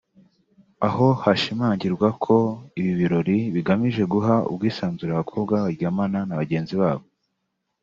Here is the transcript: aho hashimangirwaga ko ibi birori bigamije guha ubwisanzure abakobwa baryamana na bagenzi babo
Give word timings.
aho 0.87 1.07
hashimangirwaga 1.23 2.09
ko 2.25 2.35
ibi 2.79 2.91
birori 2.99 3.37
bigamije 3.55 4.03
guha 4.13 4.35
ubwisanzure 4.51 5.11
abakobwa 5.13 5.53
baryamana 5.65 6.19
na 6.27 6.37
bagenzi 6.41 6.75
babo 6.81 7.05